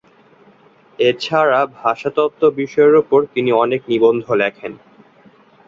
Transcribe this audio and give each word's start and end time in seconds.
এ 0.99 1.09
ছাড়া 1.19 1.59
ভাষাতত্ত্ব 1.77 2.41
বিষয়ের 2.59 2.95
ওপর 3.01 3.19
তিনি 3.33 3.49
অনেক 3.63 3.81
নিবন্ধ 3.91 4.25
লেখেন। 4.41 4.71